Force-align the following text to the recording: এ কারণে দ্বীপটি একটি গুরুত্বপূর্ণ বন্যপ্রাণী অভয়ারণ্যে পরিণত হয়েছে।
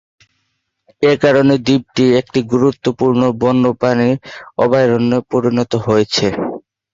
এ 1.03 1.13
কারণে 1.23 1.53
দ্বীপটি 1.65 2.05
একটি 2.19 2.39
গুরুত্বপূর্ণ 2.51 3.21
বন্যপ্রাণী 3.41 4.09
অভয়ারণ্যে 4.57 5.19
পরিণত 5.31 5.71
হয়েছে। 5.85 6.27